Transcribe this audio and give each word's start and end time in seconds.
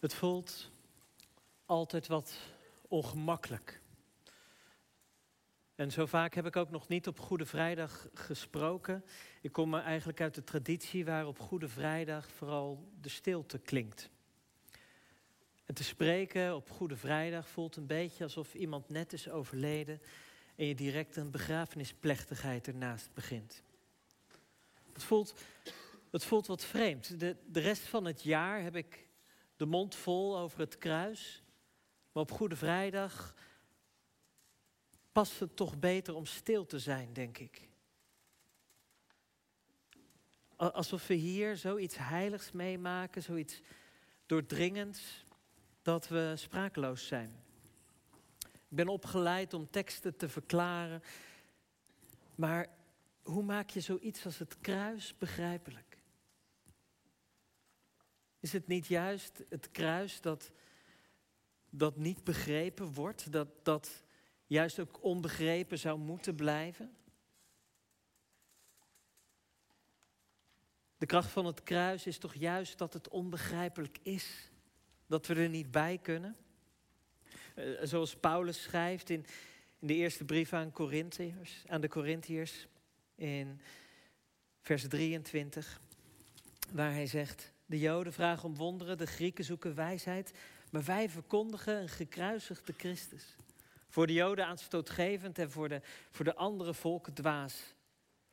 Het 0.00 0.14
voelt 0.14 0.70
altijd 1.64 2.06
wat 2.06 2.38
ongemakkelijk. 2.88 3.80
En 5.74 5.90
zo 5.90 6.06
vaak 6.06 6.34
heb 6.34 6.46
ik 6.46 6.56
ook 6.56 6.70
nog 6.70 6.88
niet 6.88 7.06
op 7.06 7.20
Goede 7.20 7.46
Vrijdag 7.46 8.08
gesproken. 8.14 9.04
Ik 9.40 9.52
kom 9.52 9.74
eigenlijk 9.74 10.20
uit 10.20 10.34
de 10.34 10.44
traditie 10.44 11.04
waar 11.04 11.26
op 11.26 11.38
Goede 11.38 11.68
Vrijdag 11.68 12.30
vooral 12.30 12.88
de 13.00 13.08
stilte 13.08 13.58
klinkt. 13.58 14.10
En 15.64 15.74
te 15.74 15.84
spreken 15.84 16.54
op 16.54 16.70
Goede 16.70 16.96
Vrijdag 16.96 17.48
voelt 17.48 17.76
een 17.76 17.86
beetje 17.86 18.24
alsof 18.24 18.54
iemand 18.54 18.88
net 18.88 19.12
is 19.12 19.28
overleden 19.28 20.00
en 20.56 20.66
je 20.66 20.74
direct 20.74 21.16
een 21.16 21.30
begrafenisplechtigheid 21.30 22.66
ernaast 22.66 23.10
begint. 23.14 23.62
Het 24.92 25.02
voelt, 25.02 25.34
het 26.10 26.24
voelt 26.24 26.46
wat 26.46 26.64
vreemd. 26.64 27.20
De, 27.20 27.36
de 27.46 27.60
rest 27.60 27.82
van 27.82 28.04
het 28.04 28.22
jaar 28.22 28.62
heb 28.62 28.76
ik 28.76 29.05
de 29.56 29.66
mond 29.66 29.94
vol 29.94 30.38
over 30.38 30.60
het 30.60 30.78
kruis. 30.78 31.42
Maar 32.12 32.22
op 32.22 32.32
Goede 32.32 32.56
Vrijdag 32.56 33.34
past 35.12 35.40
het 35.40 35.56
toch 35.56 35.78
beter 35.78 36.14
om 36.14 36.26
stil 36.26 36.66
te 36.66 36.78
zijn, 36.78 37.12
denk 37.12 37.38
ik. 37.38 37.68
Alsof 40.56 41.06
we 41.06 41.14
hier 41.14 41.56
zoiets 41.56 41.96
heiligs 41.98 42.52
meemaken, 42.52 43.22
zoiets 43.22 43.60
doordringends, 44.26 45.24
dat 45.82 46.08
we 46.08 46.32
sprakeloos 46.36 47.06
zijn. 47.06 47.44
Ik 48.40 48.76
ben 48.76 48.88
opgeleid 48.88 49.54
om 49.54 49.70
teksten 49.70 50.16
te 50.16 50.28
verklaren. 50.28 51.02
Maar 52.34 52.66
hoe 53.22 53.42
maak 53.42 53.70
je 53.70 53.80
zoiets 53.80 54.24
als 54.24 54.38
het 54.38 54.60
kruis 54.60 55.14
begrijpelijk? 55.18 55.85
Is 58.46 58.52
het 58.52 58.66
niet 58.66 58.86
juist 58.86 59.44
het 59.48 59.70
kruis 59.70 60.20
dat, 60.20 60.50
dat 61.70 61.96
niet 61.96 62.24
begrepen 62.24 62.94
wordt, 62.94 63.32
dat, 63.32 63.48
dat 63.62 64.04
juist 64.46 64.78
ook 64.78 65.02
onbegrepen 65.02 65.78
zou 65.78 65.98
moeten 65.98 66.34
blijven? 66.34 66.96
De 70.98 71.06
kracht 71.06 71.30
van 71.30 71.46
het 71.46 71.62
kruis 71.62 72.06
is 72.06 72.18
toch 72.18 72.34
juist 72.34 72.78
dat 72.78 72.92
het 72.92 73.08
onbegrijpelijk 73.08 73.98
is, 74.02 74.50
dat 75.06 75.26
we 75.26 75.34
er 75.34 75.48
niet 75.48 75.70
bij 75.70 75.98
kunnen? 75.98 76.36
Eh, 77.54 77.64
zoals 77.82 78.16
Paulus 78.16 78.62
schrijft 78.62 79.10
in, 79.10 79.26
in 79.78 79.86
de 79.86 79.94
eerste 79.94 80.24
brief 80.24 80.52
aan, 80.52 80.72
aan 81.66 81.80
de 81.80 81.88
Corinthiërs 81.88 82.66
in 83.14 83.60
vers 84.60 84.88
23, 84.88 85.80
waar 86.72 86.92
hij 86.92 87.06
zegt: 87.06 87.54
De 87.66 87.78
Joden 87.78 88.12
vragen 88.12 88.44
om 88.48 88.56
wonderen, 88.56 88.98
de 88.98 89.06
Grieken 89.06 89.44
zoeken 89.44 89.74
wijsheid, 89.74 90.32
maar 90.70 90.84
wij 90.84 91.08
verkondigen 91.10 91.80
een 91.80 91.88
gekruisigde 91.88 92.74
Christus. 92.76 93.36
Voor 93.88 94.06
de 94.06 94.12
Joden 94.12 94.46
aanstootgevend 94.46 95.38
en 95.38 95.50
voor 95.50 95.68
de, 95.68 95.80
voor 96.10 96.24
de 96.24 96.34
andere 96.34 96.74
volken 96.74 97.12
dwaas. 97.14 97.74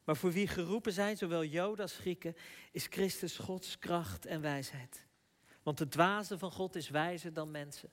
Maar 0.04 0.16
voor 0.16 0.32
wie 0.32 0.48
geroepen 0.48 0.94
zijn, 0.94 1.18
zowel 1.18 1.44
Joden 1.44 1.82
als 1.82 1.98
Grieken, 1.98 2.36
is 2.72 2.88
Christus 2.90 3.38
Gods 3.38 3.80
kracht 3.80 4.26
en 4.26 4.42
wijsheid. 4.42 5.06
Want 5.64 5.80
het 5.80 5.92
dwaze 5.92 6.38
van 6.38 6.52
God 6.52 6.76
is 6.76 6.90
wijzer 6.90 7.34
dan 7.34 7.52
mensen. 7.52 7.90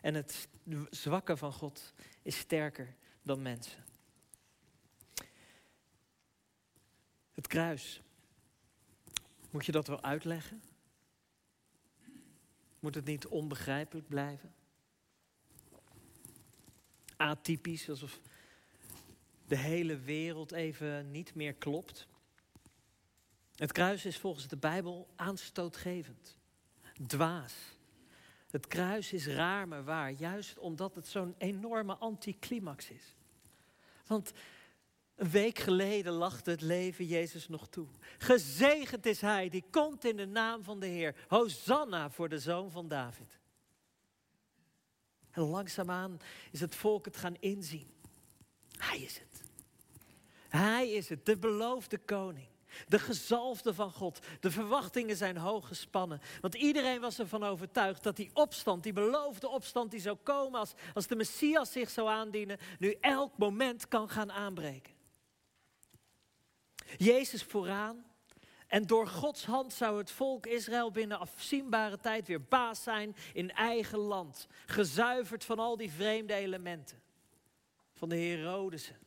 En 0.00 0.14
het 0.14 0.48
zwakke 0.90 1.36
van 1.36 1.52
God 1.52 1.92
is 2.22 2.38
sterker 2.38 2.94
dan 3.22 3.42
mensen. 3.42 3.84
Het 7.32 7.46
kruis. 7.46 8.02
Moet 9.50 9.66
je 9.66 9.72
dat 9.72 9.86
wel 9.86 10.02
uitleggen? 10.02 10.62
Moet 12.84 12.94
het 12.94 13.04
niet 13.04 13.26
onbegrijpelijk 13.26 14.08
blijven? 14.08 14.54
Atypisch, 17.16 17.88
alsof 17.88 18.20
de 19.46 19.56
hele 19.56 19.98
wereld 19.98 20.52
even 20.52 21.10
niet 21.10 21.34
meer 21.34 21.54
klopt. 21.54 22.08
Het 23.54 23.72
kruis 23.72 24.04
is 24.04 24.18
volgens 24.18 24.48
de 24.48 24.56
Bijbel 24.56 25.08
aanstootgevend, 25.16 26.36
dwaas. 27.06 27.54
Het 28.50 28.66
kruis 28.66 29.12
is 29.12 29.26
raar 29.26 29.68
maar 29.68 29.84
waar, 29.84 30.10
juist 30.10 30.58
omdat 30.58 30.94
het 30.94 31.06
zo'n 31.06 31.34
enorme 31.38 31.94
anticlimax 31.94 32.90
is. 32.90 33.14
Want 34.06 34.32
een 35.16 35.30
week 35.30 35.58
geleden 35.58 36.12
lachte 36.12 36.50
het 36.50 36.60
leven 36.60 37.04
Jezus 37.04 37.48
nog 37.48 37.68
toe. 37.68 37.86
Gezegend 38.18 39.06
is 39.06 39.20
Hij 39.20 39.48
die 39.48 39.64
komt 39.70 40.04
in 40.04 40.16
de 40.16 40.26
naam 40.26 40.62
van 40.62 40.80
de 40.80 40.86
Heer. 40.86 41.14
Hosanna 41.28 42.10
voor 42.10 42.28
de 42.28 42.38
zoon 42.38 42.70
van 42.70 42.88
David. 42.88 43.38
En 45.30 45.42
langzaamaan 45.42 46.20
is 46.50 46.60
het 46.60 46.74
volk 46.74 47.04
het 47.04 47.16
gaan 47.16 47.36
inzien. 47.40 47.90
Hij 48.76 49.00
is 49.00 49.18
het. 49.18 49.42
Hij 50.48 50.90
is 50.90 51.08
het, 51.08 51.26
de 51.26 51.36
beloofde 51.36 51.98
koning. 51.98 52.46
De 52.88 52.98
gezalfde 52.98 53.74
van 53.74 53.90
God. 53.90 54.18
De 54.40 54.50
verwachtingen 54.50 55.16
zijn 55.16 55.36
hoog 55.36 55.68
gespannen. 55.68 56.20
Want 56.40 56.54
iedereen 56.54 57.00
was 57.00 57.18
ervan 57.18 57.44
overtuigd 57.44 58.02
dat 58.02 58.16
die 58.16 58.30
opstand, 58.32 58.82
die 58.82 58.92
beloofde 58.92 59.48
opstand 59.48 59.90
die 59.90 60.00
zou 60.00 60.16
komen 60.22 60.60
als, 60.60 60.72
als 60.94 61.06
de 61.06 61.16
Messias 61.16 61.72
zich 61.72 61.90
zou 61.90 62.08
aandienen, 62.08 62.58
nu 62.78 62.96
elk 63.00 63.38
moment 63.38 63.88
kan 63.88 64.08
gaan 64.08 64.32
aanbreken. 64.32 64.93
Jezus 66.96 67.42
vooraan. 67.42 68.04
En 68.66 68.86
door 68.86 69.06
Gods 69.06 69.44
hand 69.44 69.72
zou 69.72 69.98
het 69.98 70.10
volk 70.10 70.46
Israël 70.46 70.90
binnen 70.90 71.18
afzienbare 71.18 71.98
tijd 71.98 72.26
weer 72.26 72.42
baas 72.42 72.82
zijn 72.82 73.16
in 73.32 73.52
eigen 73.52 73.98
land. 73.98 74.46
Gezuiverd 74.66 75.44
van 75.44 75.58
al 75.58 75.76
die 75.76 75.90
vreemde 75.90 76.34
elementen. 76.34 77.02
Van 77.92 78.08
de 78.08 78.16
Herodesen, 78.16 78.98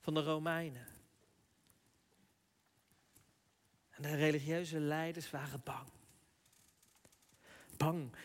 van 0.00 0.14
de 0.14 0.22
Romeinen. 0.22 0.86
En 3.90 4.02
de 4.02 4.16
religieuze 4.16 4.80
leiders 4.80 5.30
waren 5.30 5.60
bang. 5.64 5.88
Bang 7.76 8.16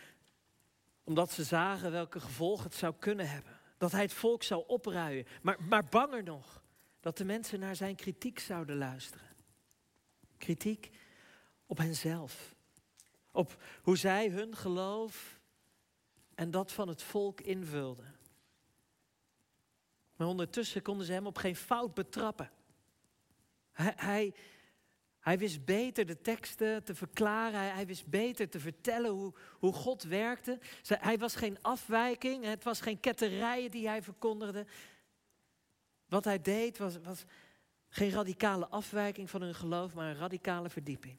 omdat 1.03 1.31
ze 1.31 1.43
zagen 1.43 1.91
welke 1.91 2.19
gevolgen 2.19 2.63
het 2.63 2.75
zou 2.75 2.93
kunnen 2.99 3.29
hebben. 3.29 3.59
Dat 3.77 3.91
hij 3.91 4.01
het 4.01 4.13
volk 4.13 4.43
zou 4.43 4.63
opruien. 4.67 5.27
Maar, 5.41 5.63
maar 5.63 5.85
banger 5.85 6.23
nog 6.23 6.62
dat 7.03 7.17
de 7.17 7.25
mensen 7.25 7.59
naar 7.59 7.75
zijn 7.75 7.95
kritiek 7.95 8.39
zouden 8.39 8.77
luisteren. 8.77 9.27
Kritiek 10.37 10.89
op 11.65 11.77
henzelf. 11.77 12.55
Op 13.31 13.63
hoe 13.81 13.97
zij 13.97 14.29
hun 14.29 14.55
geloof 14.55 15.39
en 16.35 16.51
dat 16.51 16.71
van 16.71 16.87
het 16.87 17.01
volk 17.01 17.41
invulden. 17.41 18.15
Maar 20.15 20.27
ondertussen 20.27 20.81
konden 20.81 21.05
ze 21.05 21.11
hem 21.11 21.25
op 21.25 21.37
geen 21.37 21.55
fout 21.55 21.93
betrappen. 21.93 22.51
Hij, 23.71 23.93
hij, 23.95 24.33
hij 25.19 25.37
wist 25.37 25.65
beter 25.65 26.05
de 26.05 26.21
teksten 26.21 26.83
te 26.83 26.95
verklaren. 26.95 27.73
Hij, 27.73 27.85
wist 27.85 28.07
beter 28.07 28.49
te 28.49 28.59
vertellen 28.59 29.11
hoe, 29.11 29.33
hoe 29.59 29.73
God 29.73 30.03
werkte. 30.03 30.59
Hij 30.87 31.17
was 31.17 31.35
geen 31.35 31.61
afwijking. 31.61 32.45
Het 32.45 32.63
was 32.63 32.81
geen 32.81 32.99
ketterijen 32.99 33.71
die 33.71 33.87
hij 33.87 34.01
verkondigde. 34.01 34.65
Wat 36.13 36.23
hij 36.23 36.41
deed 36.41 36.77
was, 36.77 36.97
was 36.97 37.23
geen 37.89 38.09
radicale 38.09 38.67
afwijking 38.67 39.29
van 39.29 39.41
hun 39.41 39.55
geloof, 39.55 39.93
maar 39.93 40.09
een 40.09 40.17
radicale 40.17 40.69
verdieping. 40.69 41.17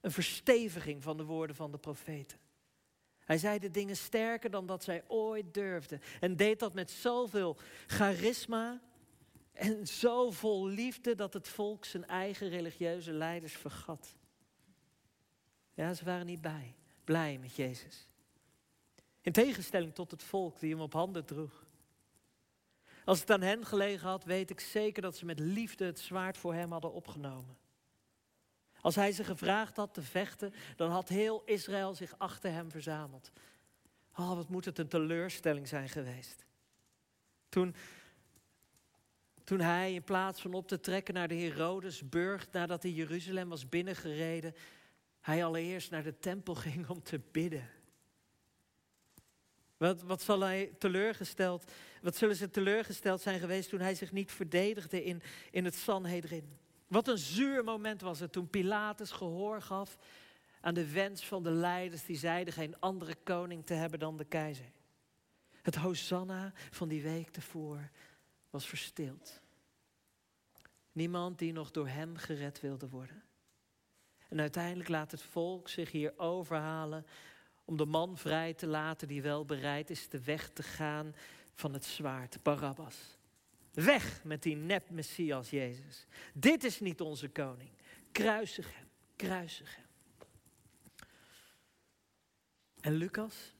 Een 0.00 0.10
versteviging 0.10 1.02
van 1.02 1.16
de 1.16 1.24
woorden 1.24 1.56
van 1.56 1.70
de 1.70 1.78
profeten. 1.78 2.38
Hij 3.18 3.38
zei 3.38 3.58
de 3.58 3.70
dingen 3.70 3.96
sterker 3.96 4.50
dan 4.50 4.66
dat 4.66 4.84
zij 4.84 5.04
ooit 5.08 5.54
durfden. 5.54 6.00
En 6.20 6.36
deed 6.36 6.58
dat 6.58 6.74
met 6.74 6.90
zoveel 6.90 7.56
charisma 7.86 8.80
en 9.52 9.86
zo 9.86 10.30
vol 10.30 10.66
liefde 10.66 11.14
dat 11.14 11.32
het 11.32 11.48
volk 11.48 11.84
zijn 11.84 12.06
eigen 12.06 12.48
religieuze 12.48 13.12
leiders 13.12 13.52
vergat. 13.52 14.14
Ja, 15.74 15.94
ze 15.94 16.04
waren 16.04 16.26
niet 16.26 16.40
bij, 16.40 16.74
blij 17.04 17.38
met 17.38 17.54
Jezus. 17.54 18.06
In 19.20 19.32
tegenstelling 19.32 19.94
tot 19.94 20.10
het 20.10 20.22
volk 20.22 20.60
die 20.60 20.70
hem 20.70 20.80
op 20.80 20.92
handen 20.92 21.24
droeg. 21.24 21.68
Als 23.04 23.20
het 23.20 23.30
aan 23.30 23.40
hen 23.40 23.66
gelegen 23.66 24.08
had, 24.08 24.24
weet 24.24 24.50
ik 24.50 24.60
zeker 24.60 25.02
dat 25.02 25.16
ze 25.16 25.24
met 25.24 25.40
liefde 25.40 25.84
het 25.84 26.00
zwaard 26.00 26.36
voor 26.36 26.54
hem 26.54 26.72
hadden 26.72 26.92
opgenomen. 26.92 27.58
Als 28.80 28.94
hij 28.94 29.12
ze 29.12 29.24
gevraagd 29.24 29.76
had 29.76 29.94
te 29.94 30.02
vechten, 30.02 30.54
dan 30.76 30.90
had 30.90 31.08
heel 31.08 31.42
Israël 31.44 31.94
zich 31.94 32.14
achter 32.18 32.52
hem 32.52 32.70
verzameld. 32.70 33.32
Oh, 34.16 34.34
wat 34.34 34.48
moet 34.48 34.64
het 34.64 34.78
een 34.78 34.88
teleurstelling 34.88 35.68
zijn 35.68 35.88
geweest. 35.88 36.44
Toen, 37.48 37.74
toen 39.44 39.60
hij 39.60 39.94
in 39.94 40.04
plaats 40.04 40.40
van 40.40 40.54
op 40.54 40.68
te 40.68 40.80
trekken 40.80 41.14
naar 41.14 41.28
de 41.28 41.34
Herodesburg, 41.34 42.50
nadat 42.52 42.82
hij 42.82 42.92
Jeruzalem 42.92 43.48
was 43.48 43.68
binnengereden, 43.68 44.54
hij 45.20 45.44
allereerst 45.44 45.90
naar 45.90 46.02
de 46.02 46.18
tempel 46.18 46.54
ging 46.64 46.88
om 46.88 47.02
te 47.02 47.20
bidden. 47.30 47.68
Wat, 49.80 50.02
wat, 50.02 50.22
zal 50.22 50.40
hij 50.40 50.72
teleurgesteld, 50.78 51.70
wat 52.02 52.16
zullen 52.16 52.36
ze 52.36 52.50
teleurgesteld 52.50 53.20
zijn 53.20 53.40
geweest 53.40 53.68
toen 53.68 53.80
hij 53.80 53.94
zich 53.94 54.12
niet 54.12 54.32
verdedigde 54.32 55.04
in, 55.04 55.22
in 55.50 55.64
het 55.64 55.74
Sanhedrin? 55.74 56.58
Wat 56.86 57.08
een 57.08 57.18
zuur 57.18 57.64
moment 57.64 58.00
was 58.00 58.20
het 58.20 58.32
toen 58.32 58.48
Pilatus 58.48 59.10
gehoor 59.10 59.62
gaf 59.62 59.96
aan 60.60 60.74
de 60.74 60.92
wens 60.92 61.26
van 61.26 61.42
de 61.42 61.50
leiders 61.50 62.04
die 62.04 62.16
zeiden 62.16 62.54
geen 62.54 62.80
andere 62.80 63.16
koning 63.24 63.66
te 63.66 63.74
hebben 63.74 63.98
dan 63.98 64.16
de 64.16 64.24
keizer. 64.24 64.72
Het 65.62 65.74
hosanna 65.74 66.52
van 66.70 66.88
die 66.88 67.02
week 67.02 67.30
tevoren 67.30 67.90
was 68.50 68.66
verstild. 68.66 69.40
Niemand 70.92 71.38
die 71.38 71.52
nog 71.52 71.70
door 71.70 71.88
hem 71.88 72.16
gered 72.16 72.60
wilde 72.60 72.88
worden. 72.88 73.22
En 74.28 74.40
uiteindelijk 74.40 74.88
laat 74.88 75.10
het 75.10 75.22
volk 75.22 75.68
zich 75.68 75.90
hier 75.90 76.12
overhalen 76.16 77.06
om 77.70 77.76
de 77.76 77.84
man 77.84 78.18
vrij 78.18 78.54
te 78.54 78.66
laten 78.66 79.08
die 79.08 79.22
wel 79.22 79.44
bereid 79.44 79.90
is 79.90 80.08
de 80.08 80.24
weg 80.24 80.48
te 80.48 80.62
gaan 80.62 81.14
van 81.54 81.72
het 81.72 81.84
zwaard, 81.84 82.42
Barabbas. 82.42 82.96
Weg 83.72 84.24
met 84.24 84.42
die 84.42 84.56
nep-Messias 84.56 85.50
Jezus. 85.50 86.06
Dit 86.34 86.64
is 86.64 86.80
niet 86.80 87.00
onze 87.00 87.28
koning. 87.28 87.70
Kruisig 88.12 88.74
hem, 88.74 88.88
kruisig 89.16 89.76
hem. 89.76 89.86
En 92.80 92.92
Lucas 92.92 93.54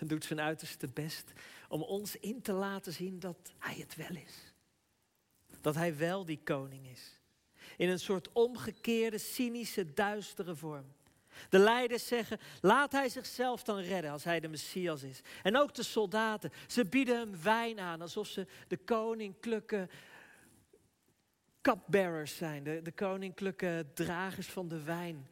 doet 0.00 0.24
zijn 0.24 0.40
uiterste 0.40 0.88
best 0.88 1.32
om 1.68 1.82
ons 1.82 2.16
in 2.16 2.42
te 2.42 2.52
laten 2.52 2.92
zien 2.92 3.18
dat 3.18 3.52
hij 3.58 3.74
het 3.74 3.96
wel 3.96 4.16
is. 4.16 4.54
Dat 5.60 5.74
hij 5.74 5.96
wel 5.96 6.24
die 6.24 6.40
koning 6.44 6.86
is. 6.86 7.20
In 7.76 7.88
een 7.88 8.00
soort 8.00 8.32
omgekeerde, 8.32 9.18
cynische, 9.18 9.92
duistere 9.92 10.56
vorm. 10.56 10.94
De 11.48 11.58
leiders 11.58 12.06
zeggen, 12.06 12.38
laat 12.60 12.92
hij 12.92 13.08
zichzelf 13.08 13.62
dan 13.62 13.78
redden 13.78 14.10
als 14.10 14.24
hij 14.24 14.40
de 14.40 14.48
Messias 14.48 15.02
is. 15.02 15.20
En 15.42 15.56
ook 15.56 15.74
de 15.74 15.82
soldaten, 15.82 16.52
ze 16.66 16.84
bieden 16.84 17.18
hem 17.18 17.42
wijn 17.42 17.80
aan 17.80 18.00
alsof 18.00 18.26
ze 18.26 18.46
de 18.68 18.76
koninklijke 18.76 19.88
cupbearers 21.60 22.36
zijn. 22.36 22.64
De, 22.64 22.82
de 22.82 22.92
koninklijke 22.92 23.86
dragers 23.94 24.46
van 24.46 24.68
de 24.68 24.82
wijn. 24.82 25.28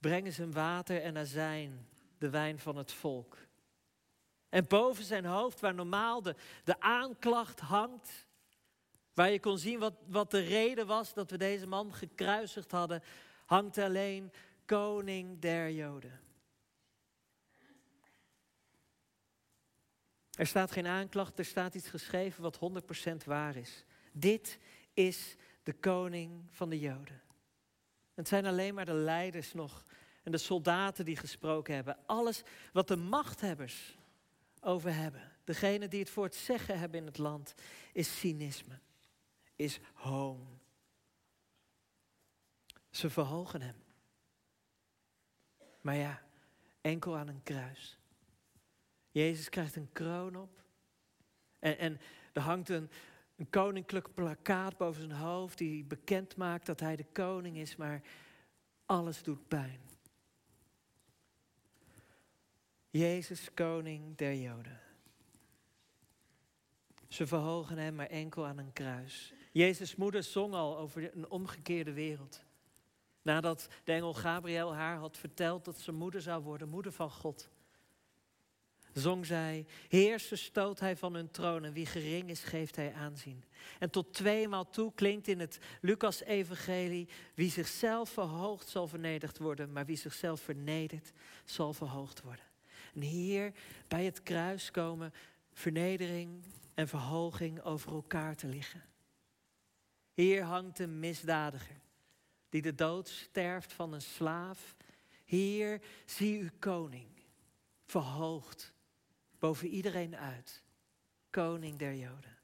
Brengen 0.00 0.32
ze 0.32 0.40
hem 0.42 0.52
water 0.52 1.02
en 1.02 1.16
azijn, 1.16 1.88
de 2.18 2.30
wijn 2.30 2.58
van 2.58 2.76
het 2.76 2.92
volk. 2.92 3.36
En 4.48 4.66
boven 4.68 5.04
zijn 5.04 5.24
hoofd, 5.24 5.60
waar 5.60 5.74
normaal 5.74 6.22
de, 6.22 6.34
de 6.64 6.80
aanklacht 6.80 7.60
hangt, 7.60 8.26
waar 9.14 9.30
je 9.30 9.40
kon 9.40 9.58
zien 9.58 9.78
wat, 9.78 9.94
wat 10.06 10.30
de 10.30 10.40
reden 10.40 10.86
was 10.86 11.14
dat 11.14 11.30
we 11.30 11.36
deze 11.36 11.66
man 11.66 11.94
gekruisigd 11.94 12.70
hadden, 12.70 13.02
hangt 13.46 13.78
alleen 13.78 14.32
koning 14.68 15.40
der 15.40 15.70
Joden. 15.70 16.20
Er 20.30 20.46
staat 20.46 20.70
geen 20.70 20.86
aanklacht, 20.86 21.38
er 21.38 21.44
staat 21.44 21.74
iets 21.74 21.88
geschreven 21.88 22.42
wat 22.42 22.58
100% 23.12 23.24
waar 23.24 23.56
is. 23.56 23.84
Dit 24.12 24.58
is 24.94 25.36
de 25.62 25.72
koning 25.72 26.44
van 26.50 26.68
de 26.68 26.78
Joden. 26.78 27.22
Het 28.14 28.28
zijn 28.28 28.46
alleen 28.46 28.74
maar 28.74 28.84
de 28.84 28.92
leiders 28.92 29.52
nog 29.52 29.84
en 30.22 30.32
de 30.32 30.38
soldaten 30.38 31.04
die 31.04 31.16
gesproken 31.16 31.74
hebben. 31.74 31.98
Alles 32.06 32.42
wat 32.72 32.88
de 32.88 32.96
machthebbers 32.96 33.98
over 34.60 34.94
hebben, 34.94 35.32
degene 35.44 35.88
die 35.88 36.00
het 36.00 36.10
voor 36.10 36.24
het 36.24 36.34
zeggen 36.34 36.78
hebben 36.78 37.00
in 37.00 37.06
het 37.06 37.18
land, 37.18 37.54
is 37.92 38.18
cynisme, 38.18 38.78
is 39.56 39.78
hoon. 39.94 40.60
Ze 42.90 43.10
verhogen 43.10 43.62
hem. 43.62 43.87
Maar 45.88 45.96
ja, 45.96 46.22
enkel 46.80 47.16
aan 47.16 47.28
een 47.28 47.42
kruis. 47.42 47.98
Jezus 49.10 49.48
krijgt 49.48 49.76
een 49.76 49.92
kroon 49.92 50.36
op. 50.36 50.62
En, 51.58 51.78
en 51.78 52.00
er 52.32 52.42
hangt 52.42 52.68
een, 52.68 52.90
een 53.36 53.50
koninklijk 53.50 54.14
plakkaat 54.14 54.76
boven 54.76 55.02
zijn 55.02 55.20
hoofd 55.20 55.58
die 55.58 55.84
bekend 55.84 56.36
maakt 56.36 56.66
dat 56.66 56.80
hij 56.80 56.96
de 56.96 57.04
koning 57.12 57.56
is, 57.56 57.76
maar 57.76 58.02
alles 58.86 59.22
doet 59.22 59.48
pijn. 59.48 59.80
Jezus, 62.90 63.54
koning 63.54 64.16
der 64.16 64.34
Joden. 64.34 64.80
Ze 67.06 67.26
verhogen 67.26 67.78
hem 67.78 67.94
maar 67.94 68.06
enkel 68.06 68.46
aan 68.46 68.58
een 68.58 68.72
kruis. 68.72 69.32
Jezus' 69.52 69.96
moeder 69.96 70.22
zong 70.22 70.54
al 70.54 70.78
over 70.78 71.16
een 71.16 71.30
omgekeerde 71.30 71.92
wereld. 71.92 72.46
Nadat 73.22 73.68
de 73.84 73.92
engel 73.92 74.14
Gabriel 74.14 74.74
haar 74.74 74.96
had 74.96 75.16
verteld 75.16 75.64
dat 75.64 75.78
ze 75.78 75.92
moeder 75.92 76.22
zou 76.22 76.42
worden, 76.42 76.68
moeder 76.68 76.92
van 76.92 77.10
God. 77.10 77.48
Zong 78.92 79.26
zij, 79.26 79.66
heersen 79.88 80.38
stoot 80.38 80.80
hij 80.80 80.96
van 80.96 81.14
hun 81.14 81.30
troon 81.30 81.64
en 81.64 81.72
wie 81.72 81.86
gering 81.86 82.30
is 82.30 82.44
geeft 82.44 82.76
hij 82.76 82.92
aanzien. 82.92 83.44
En 83.78 83.90
tot 83.90 84.12
tweemaal 84.12 84.70
toe 84.70 84.92
klinkt 84.94 85.28
in 85.28 85.40
het 85.40 85.58
Lucas-evangelie, 85.80 87.08
wie 87.34 87.50
zichzelf 87.50 88.10
verhoogt 88.10 88.68
zal 88.68 88.86
vernederd 88.86 89.38
worden, 89.38 89.72
maar 89.72 89.86
wie 89.86 89.96
zichzelf 89.96 90.40
vernedert 90.40 91.12
zal 91.44 91.72
verhoogd 91.72 92.22
worden. 92.22 92.44
En 92.94 93.00
hier 93.00 93.52
bij 93.88 94.04
het 94.04 94.22
kruis 94.22 94.70
komen 94.70 95.12
vernedering 95.52 96.44
en 96.74 96.88
verhoging 96.88 97.62
over 97.62 97.92
elkaar 97.92 98.36
te 98.36 98.46
liggen. 98.46 98.84
Hier 100.14 100.42
hangt 100.42 100.78
een 100.78 100.98
misdadiger 100.98 101.80
die 102.48 102.62
de 102.62 102.74
dood 102.74 103.08
sterft 103.08 103.72
van 103.72 103.92
een 103.92 104.02
slaaf. 104.02 104.76
Hier 105.24 105.80
zie 106.04 106.38
u 106.38 106.50
koning, 106.58 107.08
verhoogd 107.84 108.72
boven 109.38 109.68
iedereen 109.68 110.16
uit, 110.16 110.62
koning 111.30 111.78
der 111.78 111.94
Joden. 111.94 112.36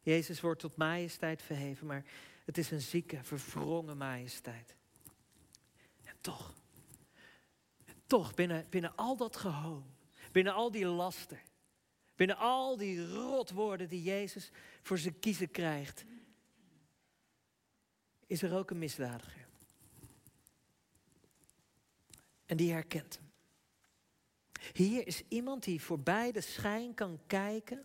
Jezus 0.00 0.40
wordt 0.40 0.60
tot 0.60 0.76
majesteit 0.76 1.42
verheven, 1.42 1.86
maar 1.86 2.04
het 2.44 2.58
is 2.58 2.70
een 2.70 2.80
zieke, 2.80 3.18
verwrongen 3.22 3.96
majesteit. 3.96 4.76
En 6.04 6.16
toch, 6.20 6.54
en 7.84 8.02
toch 8.06 8.34
binnen, 8.34 8.66
binnen 8.70 8.96
al 8.96 9.16
dat 9.16 9.36
gehoon, 9.36 9.94
binnen 10.32 10.54
al 10.54 10.70
die 10.70 10.86
laster, 10.86 11.42
binnen 12.16 12.36
al 12.36 12.76
die 12.76 13.06
rotwoorden 13.12 13.88
die 13.88 14.02
Jezus 14.02 14.50
voor 14.82 14.98
zijn 14.98 15.18
kiezen 15.18 15.50
krijgt, 15.50 16.04
is 18.32 18.42
er 18.42 18.56
ook 18.56 18.70
een 18.70 18.78
misdadiger. 18.78 19.46
En 22.46 22.56
die 22.56 22.72
herkent 22.72 23.18
hem. 23.18 23.30
Hier 24.72 25.06
is 25.06 25.22
iemand 25.28 25.64
die 25.64 25.80
voorbij 25.80 26.32
de 26.32 26.40
schijn 26.40 26.94
kan 26.94 27.20
kijken 27.26 27.82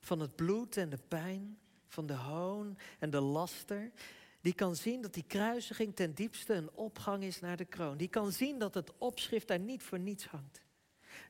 van 0.00 0.20
het 0.20 0.36
bloed 0.36 0.76
en 0.76 0.88
de 0.88 0.98
pijn, 1.08 1.58
van 1.86 2.06
de 2.06 2.14
hoon 2.14 2.78
en 2.98 3.10
de 3.10 3.20
laster. 3.20 3.92
Die 4.40 4.54
kan 4.54 4.76
zien 4.76 5.02
dat 5.02 5.14
die 5.14 5.24
kruisiging 5.26 5.96
ten 5.96 6.14
diepste 6.14 6.54
een 6.54 6.72
opgang 6.72 7.22
is 7.22 7.40
naar 7.40 7.56
de 7.56 7.64
kroon. 7.64 7.96
Die 7.96 8.08
kan 8.08 8.32
zien 8.32 8.58
dat 8.58 8.74
het 8.74 8.98
opschrift 8.98 9.48
daar 9.48 9.60
niet 9.60 9.82
voor 9.82 9.98
niets 9.98 10.26
hangt. 10.26 10.62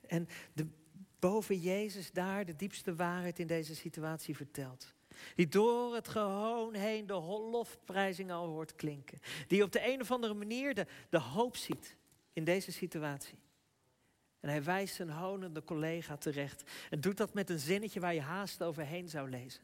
En 0.07 0.29
de, 0.53 0.67
boven 1.19 1.59
Jezus 1.59 2.13
daar 2.13 2.45
de 2.45 2.57
diepste 2.57 2.95
waarheid 2.95 3.39
in 3.39 3.47
deze 3.47 3.75
situatie 3.75 4.37
vertelt. 4.37 4.95
Die 5.35 5.49
door 5.49 5.95
het 5.95 6.09
gehoon 6.09 6.75
heen 6.75 7.07
de 7.07 7.15
lofprijzing 7.51 8.31
al 8.31 8.47
hoort 8.47 8.75
klinken. 8.75 9.21
Die 9.47 9.63
op 9.63 9.73
de 9.73 9.93
een 9.93 10.01
of 10.01 10.11
andere 10.11 10.35
manier 10.35 10.75
de, 10.75 10.87
de 11.09 11.19
hoop 11.19 11.57
ziet 11.57 11.97
in 12.33 12.45
deze 12.45 12.73
situatie. 12.73 13.39
En 14.41 14.49
hij 14.49 14.63
wijst 14.63 14.95
zijn 14.95 15.11
honende 15.11 15.65
collega 15.65 16.17
terecht. 16.17 16.63
En 16.91 17.01
doet 17.01 17.17
dat 17.17 17.35
met 17.35 17.51
een 17.51 17.59
zinnetje 17.59 18.01
waar 18.01 18.15
je 18.15 18.21
haast 18.21 18.63
overheen 18.63 19.09
zou 19.09 19.31
lezen. 19.31 19.63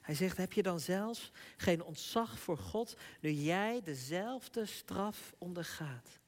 Hij 0.00 0.14
zegt, 0.14 0.36
heb 0.36 0.52
je 0.52 0.62
dan 0.62 0.80
zelfs 0.80 1.30
geen 1.56 1.82
ontzag 1.82 2.38
voor 2.38 2.58
God 2.58 2.96
nu 3.20 3.30
jij 3.30 3.80
dezelfde 3.82 4.66
straf 4.66 5.34
ondergaat? 5.38 6.20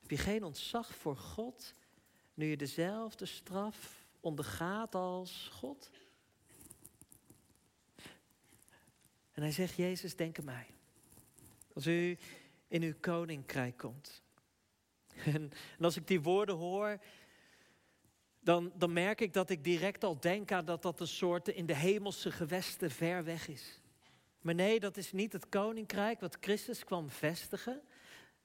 Heb 0.00 0.10
je 0.10 0.16
geen 0.16 0.44
ontzag 0.44 0.94
voor 0.94 1.16
God 1.16 1.74
nu 2.34 2.46
je 2.46 2.56
dezelfde 2.56 3.26
straf 3.26 4.01
ondergaat 4.22 4.94
als 4.94 5.48
God? 5.52 5.90
En 9.32 9.42
hij 9.42 9.52
zegt, 9.52 9.74
Jezus, 9.74 10.16
denk 10.16 10.38
aan 10.38 10.44
mij. 10.44 10.66
Als 11.74 11.86
u 11.86 12.18
in 12.68 12.82
uw 12.82 12.94
koninkrijk 13.00 13.76
komt. 13.76 14.22
En, 15.24 15.52
en 15.78 15.84
als 15.84 15.96
ik 15.96 16.06
die 16.06 16.20
woorden 16.20 16.56
hoor, 16.56 16.98
dan, 18.40 18.72
dan 18.74 18.92
merk 18.92 19.20
ik 19.20 19.32
dat 19.32 19.50
ik 19.50 19.64
direct 19.64 20.04
al 20.04 20.20
denk 20.20 20.52
aan 20.52 20.64
dat 20.64 20.82
dat 20.82 21.00
een 21.00 21.06
soort 21.06 21.48
in 21.48 21.66
de 21.66 21.74
hemelse 21.74 22.30
gewesten 22.30 22.90
ver 22.90 23.24
weg 23.24 23.48
is. 23.48 23.80
Maar 24.40 24.54
nee, 24.54 24.80
dat 24.80 24.96
is 24.96 25.12
niet 25.12 25.32
het 25.32 25.48
koninkrijk 25.48 26.20
wat 26.20 26.36
Christus 26.40 26.84
kwam 26.84 27.10
vestigen. 27.10 27.82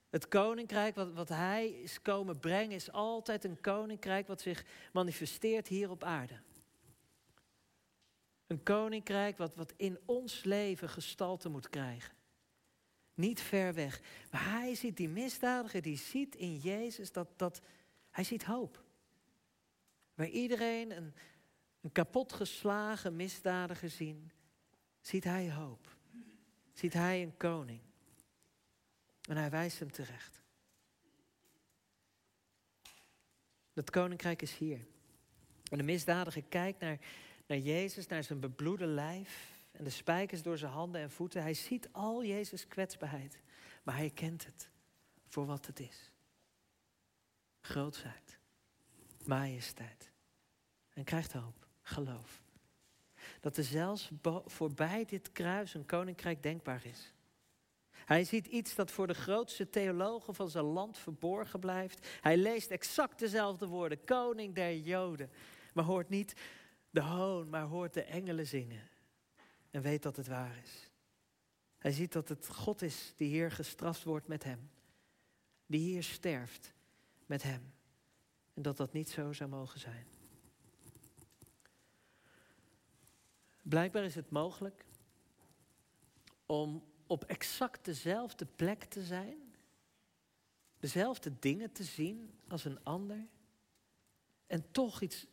Het 0.10 0.28
koninkrijk 0.28 0.96
wat, 0.96 1.14
wat 1.14 1.30
hij 1.30 1.70
is 1.70 2.02
komen 2.02 2.40
brengen 2.40 2.76
is 2.76 2.92
altijd 2.92 3.44
een 3.44 3.62
koninkrijk 3.62 4.28
wat 4.28 4.42
zich 4.42 4.66
manifesteert 4.94 5.68
hier 5.68 5.90
op 5.90 6.04
aarde. 6.04 6.40
Een 8.48 8.64
koninkrijk 8.64 9.38
wat, 9.38 9.56
wat 9.56 9.74
in 9.78 10.00
ons 10.06 10.44
leven 10.44 10.90
gestalte 10.90 11.50
moet 11.50 11.70
krijgen. 11.70 12.16
Niet 13.14 13.42
ver 13.42 13.74
weg. 13.74 14.02
Maar 14.32 14.50
hij 14.50 14.76
ziet 14.76 14.98
die 14.98 15.10
misdadiger, 15.10 15.82
die 15.82 15.98
ziet 15.98 16.36
in 16.36 16.58
Jezus 16.58 17.12
dat, 17.12 17.28
dat 17.36 17.62
hij 18.10 18.24
ziet 18.24 18.44
hoop. 18.44 18.84
Waar 20.14 20.28
iedereen 20.28 20.92
een, 20.92 21.14
een 21.82 21.92
kapotgeslagen 21.92 23.16
misdadiger 23.16 23.90
ziet, 23.90 24.18
ziet 25.00 25.24
hij 25.24 25.52
hoop. 25.52 25.96
ziet 26.74 26.94
hij 26.94 27.22
een 27.22 27.38
koning. 27.38 27.87
En 29.28 29.38
hij 29.38 29.50
wijst 29.50 29.80
hem 29.80 29.92
terecht. 29.92 30.42
Dat 33.74 33.90
koninkrijk 33.90 34.42
is 34.42 34.58
hier. 34.58 34.86
En 35.72 35.78
de 35.78 35.84
misdadiger 35.84 36.44
kijkt 36.44 36.80
naar, 36.80 37.00
naar 37.48 37.58
Jezus, 37.58 38.08
naar 38.08 38.24
zijn 38.24 38.40
bebloede 38.40 38.86
lijf 38.86 39.52
en 39.72 39.84
de 39.84 39.90
spijkers 39.90 40.42
door 40.42 40.58
zijn 40.58 40.72
handen 40.72 41.02
en 41.02 41.12
voeten. 41.12 41.42
Hij 41.42 41.54
ziet 41.54 41.90
al 41.92 42.24
Jezus' 42.24 42.68
kwetsbaarheid, 42.68 43.40
maar 43.84 43.96
hij 43.96 44.10
kent 44.10 44.46
het 44.46 44.70
voor 45.28 45.46
wat 45.46 45.66
het 45.66 45.80
is. 45.80 46.12
Grootsheid, 47.62 48.38
majesteit. 49.26 50.12
En 50.94 51.04
krijgt 51.04 51.34
hoop, 51.34 51.68
geloof. 51.82 52.42
Dat 53.40 53.58
er 53.58 53.64
zelfs 53.64 54.12
voorbij 54.46 55.06
dit 55.06 55.32
kruis 55.32 55.74
een 55.74 55.86
koninkrijk 55.86 56.44
denkbaar 56.44 56.86
is. 56.86 57.14
Hij 58.08 58.24
ziet 58.24 58.48
iets 58.48 58.76
dat 58.76 58.92
voor 58.92 59.08
de 59.08 59.14
grootste 59.14 59.70
theologen 59.70 60.36
van 60.36 60.50
zijn 60.50 60.66
land 60.66 60.98
verborgen 60.98 61.60
blijft. 61.60 62.08
Hij 62.22 62.38
leest 62.38 62.70
exact 62.70 63.20
dezelfde 63.20 63.68
woorden, 63.68 64.04
koning 64.04 64.56
der 64.56 64.78
Joden. 64.78 65.32
Maar 65.74 65.84
hoort 65.84 66.10
niet 66.10 66.34
de 66.90 67.02
hoon, 67.02 67.50
maar 67.50 67.64
hoort 67.64 67.94
de 67.94 68.04
engelen 68.04 68.48
zingen. 68.48 68.90
En 69.72 69.82
weet 69.82 70.04
dat 70.04 70.16
het 70.16 70.28
waar 70.28 70.60
is. 70.64 70.90
Hij 71.78 71.92
ziet 71.92 72.12
dat 72.12 72.30
het 72.30 72.48
God 72.48 72.82
is 72.82 73.14
die 73.16 73.28
hier 73.28 73.52
gestraft 73.52 74.04
wordt 74.04 74.28
met 74.28 74.44
hem. 74.44 74.70
Die 75.66 75.80
hier 75.82 76.04
sterft 76.04 76.74
met 77.26 77.44
hem. 77.44 77.74
En 78.54 78.62
dat 78.62 78.78
dat 78.78 78.94
niet 78.94 79.10
zo 79.10 79.34
zou 79.34 79.50
mogen 79.50 79.80
zijn. 79.80 80.08
Blijkbaar 83.62 84.04
is 84.04 84.16
het 84.16 84.30
mogelijk 84.30 84.86
om 86.46 86.87
op 87.08 87.24
exact 87.24 87.86
dezelfde 87.86 88.46
plek 88.46 88.84
te 88.84 89.04
zijn, 89.04 89.56
dezelfde 90.80 91.40
dingen 91.40 91.72
te 91.72 91.84
zien 91.84 92.40
als 92.48 92.66
een 92.66 92.84
ander 92.84 93.28
en 94.48 94.72
toch 94.72 95.02
iets, 95.02 95.26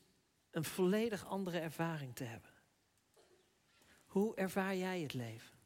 een 0.50 0.64
volledig 0.64 1.26
andere 1.26 1.58
ervaring 1.58 2.14
te 2.14 2.24
hebben. 2.24 2.50
Hoe 4.06 4.34
ervaar 4.36 4.76
jij 4.76 5.00
het 5.00 5.14
leven? 5.14 5.58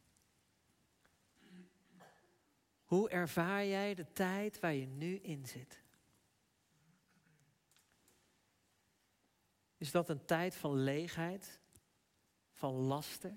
Hoe 2.85 3.09
ervaar 3.09 3.67
jij 3.67 3.95
de 3.95 4.13
tijd 4.13 4.61
waar 4.61 4.75
je 4.75 4.87
nu 4.87 5.17
in 5.17 5.47
zit? 5.47 5.83
Is 9.77 9.91
dat 9.91 10.09
een 10.09 10.25
tijd 10.25 10.55
van 10.55 10.75
leegheid, 10.75 11.61
van 12.53 12.75
laster? 12.75 13.37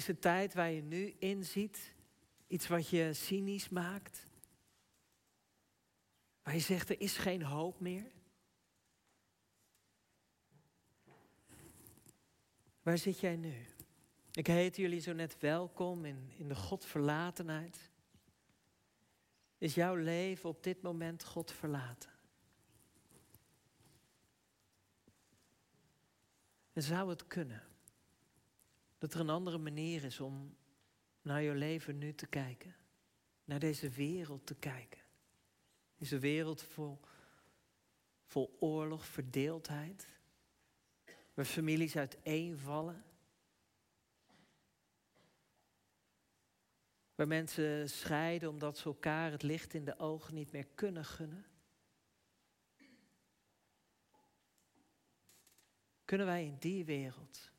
Is 0.00 0.06
de 0.06 0.18
tijd 0.18 0.54
waar 0.54 0.70
je 0.70 0.82
nu 0.82 1.14
in 1.18 1.44
ziet 1.44 1.94
iets 2.46 2.68
wat 2.68 2.88
je 2.88 3.12
cynisch 3.12 3.68
maakt? 3.68 4.26
Waar 6.42 6.54
je 6.54 6.60
zegt 6.60 6.88
er 6.88 7.00
is 7.00 7.16
geen 7.16 7.42
hoop 7.42 7.80
meer? 7.80 8.12
Waar 12.82 12.98
zit 12.98 13.20
jij 13.20 13.36
nu? 13.36 13.66
Ik 14.32 14.46
heet 14.46 14.76
jullie 14.76 15.00
zo 15.00 15.12
net 15.12 15.38
welkom 15.38 16.04
in, 16.04 16.30
in 16.36 16.48
de 16.48 16.54
Godverlatenheid. 16.56 17.90
Is 19.58 19.74
jouw 19.74 19.94
leven 19.94 20.48
op 20.48 20.62
dit 20.62 20.82
moment 20.82 21.24
God 21.24 21.52
verlaten? 21.52 22.10
En 26.72 26.82
zou 26.82 27.10
het 27.10 27.26
kunnen 27.26 27.69
dat 29.00 29.14
er 29.14 29.20
een 29.20 29.30
andere 29.30 29.58
manier 29.58 30.04
is 30.04 30.20
om 30.20 30.56
naar 31.22 31.42
je 31.42 31.54
leven 31.54 31.98
nu 31.98 32.14
te 32.14 32.26
kijken? 32.26 32.74
Naar 33.44 33.58
deze 33.58 33.88
wereld 33.88 34.46
te 34.46 34.54
kijken? 34.54 35.00
Deze 35.96 36.18
wereld 36.18 36.62
vol, 36.62 37.00
vol 38.24 38.56
oorlog, 38.58 39.06
verdeeldheid, 39.06 40.18
waar 41.34 41.44
families 41.44 41.96
uiteenvallen. 41.96 43.04
Waar 47.14 47.28
mensen 47.28 47.90
scheiden 47.90 48.48
omdat 48.48 48.78
ze 48.78 48.84
elkaar 48.84 49.30
het 49.30 49.42
licht 49.42 49.74
in 49.74 49.84
de 49.84 49.98
ogen 49.98 50.34
niet 50.34 50.52
meer 50.52 50.66
kunnen 50.74 51.04
gunnen. 51.04 51.46
Kunnen 56.04 56.26
wij 56.26 56.44
in 56.44 56.56
die 56.58 56.84
wereld 56.84 57.50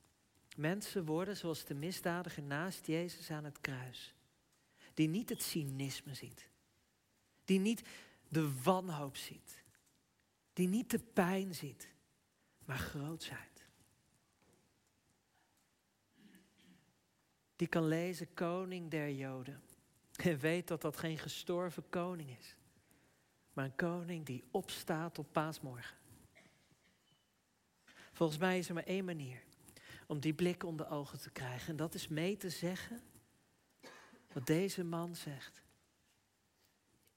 mensen 0.58 1.05
worden 1.05 1.38
zoals 1.38 1.65
de 1.65 1.74
misdadiger 1.74 2.43
naast 2.43 2.88
Jezus 2.88 3.31
aan 3.31 3.43
het 3.43 3.62
kruis? 3.62 4.13
Die 4.93 5.08
niet 5.08 5.29
het 5.29 5.43
cynisme 5.43 6.13
ziet. 6.13 6.50
Die 7.46 7.60
niet 7.60 7.81
de 8.27 8.62
wanhoop 8.62 9.15
ziet. 9.15 9.63
Die 10.53 10.67
niet 10.67 10.91
de 10.91 11.00
pijn 11.00 11.55
ziet, 11.55 11.93
maar 12.65 12.77
grootheid. 12.77 13.65
Die 17.55 17.67
kan 17.67 17.88
lezen 17.88 18.34
koning 18.34 18.89
der 18.89 19.12
Joden. 19.12 19.62
En 20.15 20.39
weet 20.39 20.67
dat 20.67 20.81
dat 20.81 20.98
geen 20.98 21.17
gestorven 21.17 21.89
koning 21.89 22.38
is. 22.38 22.55
Maar 23.53 23.65
een 23.65 23.75
koning 23.75 24.25
die 24.25 24.43
opstaat 24.51 25.20
op 25.20 25.27
paasmorgen. 25.31 25.98
Volgens 28.13 28.39
mij 28.39 28.58
is 28.58 28.67
er 28.67 28.74
maar 28.74 28.84
één 28.84 29.05
manier 29.05 29.43
om 30.11 30.19
die 30.19 30.33
blik 30.33 30.63
onder 30.63 30.89
ogen 30.89 31.19
te 31.19 31.29
krijgen. 31.29 31.67
En 31.67 31.75
dat 31.75 31.93
is 31.93 32.07
mee 32.07 32.37
te 32.37 32.49
zeggen 32.49 33.01
wat 34.33 34.45
deze 34.45 34.83
man 34.83 35.15
zegt. 35.15 35.61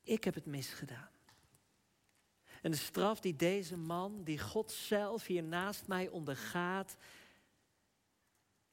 Ik 0.02 0.24
heb 0.24 0.34
het 0.34 0.46
misgedaan. 0.46 1.10
En 2.62 2.70
de 2.70 2.76
straf 2.76 3.20
die 3.20 3.36
deze 3.36 3.76
man, 3.76 4.24
die 4.24 4.38
God 4.38 4.72
zelf 4.72 5.26
hier 5.26 5.42
naast 5.42 5.86
mij 5.86 6.08
ondergaat, 6.08 6.96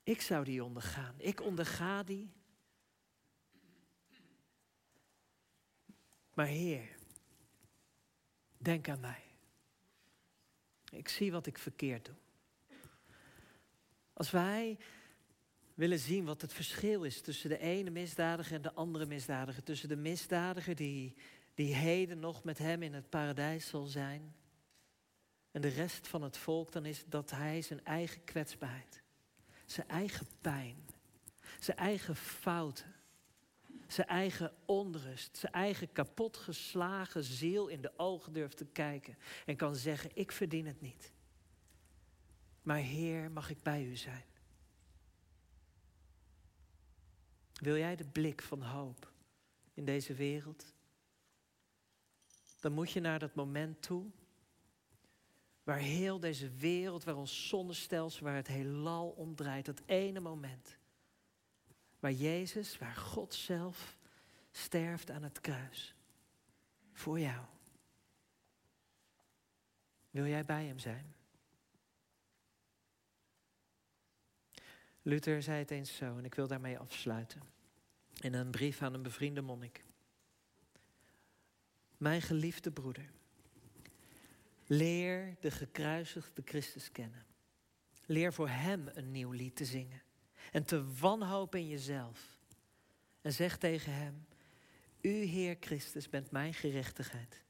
ik 0.04 0.22
zou 0.22 0.44
die 0.44 0.64
ondergaan. 0.64 1.16
Ik 1.18 1.42
onderga 1.42 2.04
die. 2.04 2.32
Maar 6.34 6.46
Heer, 6.46 6.98
denk 8.58 8.90
aan 8.90 9.00
mij. 9.00 9.24
Ik 10.92 11.10
zie 11.10 11.32
wat 11.32 11.46
ik 11.46 11.58
verkeerd 11.58 12.06
doe. 12.06 12.16
Als 14.22 14.32
wij 14.32 14.78
willen 15.74 16.00
zien 16.00 16.26
wat 16.26 16.42
het 16.42 16.54
verschil 16.54 17.04
is 17.04 17.22
tussen 17.22 17.50
de 17.50 17.58
ene 17.58 17.90
misdadiger 17.90 18.56
en 18.56 18.62
de 18.62 18.74
andere 18.74 19.06
misdadiger, 19.06 19.64
tussen 19.64 19.90
de 19.90 19.96
misdadiger 19.96 20.76
die, 20.76 21.16
die 21.54 21.76
heden 21.76 22.20
nog 22.20 22.44
met 22.44 22.58
hem 22.58 22.84
in 22.84 22.94
het 22.94 23.10
paradijs 23.10 23.68
zal 23.68 23.86
zijn, 23.86 24.36
en 25.52 25.62
de 25.62 25.68
rest 25.68 26.08
van 26.08 26.22
het 26.22 26.38
volk, 26.38 26.72
dan 26.72 26.86
is 26.86 27.04
dat 27.06 27.32
hij 27.32 27.62
zijn 27.62 27.86
eigen 27.86 28.24
kwetsbaarheid, 28.24 29.02
zijn 29.66 29.88
eigen 29.88 30.28
pijn, 30.42 30.86
zijn 31.60 31.78
eigen 31.78 32.16
fouten, 32.16 32.94
zijn 33.88 34.08
eigen 34.08 34.54
onrust, 34.66 35.38
zijn 35.38 35.54
eigen 35.54 35.92
kapotgeslagen 35.92 37.24
ziel 37.24 37.68
in 37.68 37.82
de 37.82 37.94
ogen 37.98 38.34
durft 38.34 38.58
te 38.58 38.66
kijken 38.66 39.18
en 39.46 39.56
kan 39.56 39.76
zeggen, 39.76 40.10
ik 40.14 40.32
verdien 40.32 40.66
het 40.66 40.82
niet. 40.82 41.12
Maar 42.62 42.78
Heer, 42.78 43.32
mag 43.32 43.50
ik 43.50 43.64
bij 43.64 43.86
u 43.86 43.96
zijn? 43.96 44.26
Wil 47.54 47.78
jij 47.78 47.96
de 47.96 48.06
blik 48.06 48.42
van 48.42 48.62
hoop 48.62 49.12
in 49.74 49.86
deze 49.86 50.14
wereld? 50.14 50.74
Dan 52.60 52.74
moet 52.74 52.92
je 52.92 53.00
naar 53.00 53.20
dat 53.20 53.36
moment 53.36 53.82
toe 53.82 54.12
waar 55.64 55.78
heel 55.78 56.20
deze 56.20 56.50
wereld, 56.50 57.04
waar 57.04 57.16
ons 57.16 57.48
zonnestelsel, 57.48 58.24
waar 58.24 58.36
het 58.36 58.48
heelal 58.48 59.10
omdraait, 59.10 59.66
dat 59.66 59.82
ene 59.86 60.20
moment. 60.20 60.78
Waar 62.00 62.12
Jezus, 62.12 62.78
waar 62.78 62.96
God 62.96 63.34
zelf 63.34 63.98
sterft 64.52 65.12
aan 65.12 65.24
het 65.24 65.42
kruis. 65.42 65.96
Voor 66.94 67.20
jou. 67.20 67.46
Wil 70.10 70.26
jij 70.26 70.46
bij 70.46 70.66
hem 70.66 70.80
zijn? 70.80 71.16
Luther 75.02 75.44
zei 75.44 75.60
het 75.60 75.72
eens 75.72 75.96
zo, 75.96 76.18
en 76.18 76.26
ik 76.26 76.36
wil 76.36 76.48
daarmee 76.48 76.80
afsluiten. 76.80 77.42
In 78.20 78.34
een 78.34 78.52
brief 78.52 78.82
aan 78.82 78.94
een 78.94 79.04
bevriende 79.04 79.42
monnik. 79.42 79.84
Mijn 81.98 82.22
geliefde 82.22 82.72
broeder, 82.72 83.12
leer 84.66 85.36
de 85.40 85.52
gekruisigde 85.52 86.42
Christus 86.46 86.92
kennen. 86.92 87.26
Leer 88.06 88.34
voor 88.34 88.50
Hem 88.50 88.88
een 88.94 89.12
nieuw 89.12 89.32
lied 89.32 89.56
te 89.56 89.66
zingen 89.66 90.02
en 90.52 90.64
te 90.64 90.94
wanhopen 90.94 91.60
in 91.60 91.68
jezelf. 91.68 92.38
En 93.22 93.34
zeg 93.34 93.58
tegen 93.58 93.94
Hem, 93.94 94.26
U 95.02 95.10
Heer 95.10 95.58
Christus 95.60 96.10
bent 96.10 96.32
mijn 96.32 96.54
gerechtigheid. 96.54 97.44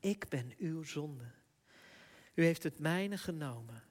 Ik 0.00 0.28
ben 0.28 0.54
uw 0.58 0.82
zonde. 0.82 1.30
U 2.34 2.44
heeft 2.44 2.62
het 2.62 2.78
mijne 2.78 3.18
genomen 3.18 3.82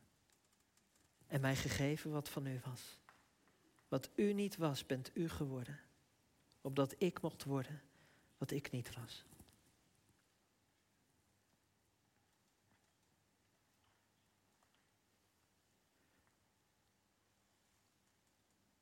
en 1.28 1.42
mij 1.42 1.56
gegeven 1.56 2.12
wat 2.12 2.30
van 2.30 2.46
u 2.46 2.62
was. 2.66 3.00
Wat 3.88 4.10
u 4.16 4.34
niet 4.34 4.58
was, 4.58 4.86
bent 4.86 5.12
u 5.14 5.30
geworden. 5.30 5.80
Opdat 6.62 6.96
ik 6.98 7.22
mocht 7.22 7.44
worden 7.44 7.82
wat 8.38 8.52
ik 8.52 8.72
niet 8.72 8.96
was. 8.96 9.26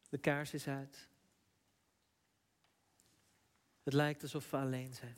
De 0.09 0.17
kaars 0.19 0.53
is 0.53 0.67
uit. 0.67 1.07
Het 3.83 3.93
lijkt 3.93 4.21
alsof 4.21 4.51
we 4.51 4.57
alleen 4.57 4.93
zijn. 4.93 5.17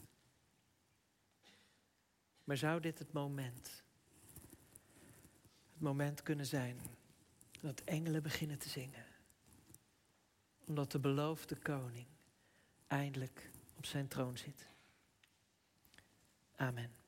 Maar 2.43 2.57
zou 2.57 2.79
dit 2.79 2.99
het 2.99 3.13
moment, 3.13 3.83
het 5.73 5.81
moment 5.81 6.23
kunnen 6.23 6.45
zijn 6.45 6.79
dat 7.61 7.81
engelen 7.83 8.23
beginnen 8.23 8.57
te 8.59 8.69
zingen? 8.69 9.05
Omdat 10.65 10.91
de 10.91 10.99
beloofde 10.99 11.55
koning 11.55 12.07
eindelijk 12.87 13.49
op 13.75 13.85
zijn 13.85 14.07
troon 14.07 14.37
zit. 14.37 14.67
Amen. 16.55 17.04